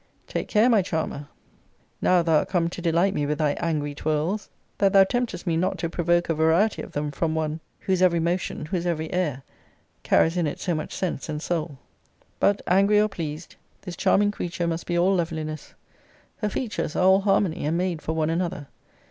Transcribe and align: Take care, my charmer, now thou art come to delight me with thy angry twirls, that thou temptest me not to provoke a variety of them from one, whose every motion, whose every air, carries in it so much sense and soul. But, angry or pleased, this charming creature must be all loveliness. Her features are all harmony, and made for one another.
Take 0.25 0.47
care, 0.47 0.67
my 0.67 0.81
charmer, 0.81 1.27
now 2.01 2.23
thou 2.23 2.39
art 2.39 2.49
come 2.49 2.69
to 2.71 2.81
delight 2.81 3.13
me 3.13 3.27
with 3.27 3.37
thy 3.37 3.51
angry 3.59 3.93
twirls, 3.93 4.49
that 4.79 4.93
thou 4.93 5.03
temptest 5.03 5.45
me 5.45 5.55
not 5.55 5.77
to 5.77 5.91
provoke 5.91 6.27
a 6.27 6.33
variety 6.33 6.81
of 6.81 6.93
them 6.93 7.11
from 7.11 7.35
one, 7.35 7.59
whose 7.81 8.01
every 8.01 8.19
motion, 8.19 8.65
whose 8.65 8.87
every 8.87 9.13
air, 9.13 9.43
carries 10.01 10.37
in 10.37 10.47
it 10.47 10.59
so 10.59 10.73
much 10.73 10.91
sense 10.95 11.29
and 11.29 11.39
soul. 11.39 11.77
But, 12.39 12.63
angry 12.65 12.99
or 12.99 13.09
pleased, 13.09 13.57
this 13.83 13.95
charming 13.95 14.31
creature 14.31 14.65
must 14.65 14.87
be 14.87 14.97
all 14.97 15.13
loveliness. 15.13 15.75
Her 16.37 16.49
features 16.49 16.95
are 16.95 17.03
all 17.03 17.21
harmony, 17.21 17.63
and 17.67 17.77
made 17.77 18.01
for 18.01 18.13
one 18.13 18.31
another. 18.31 18.69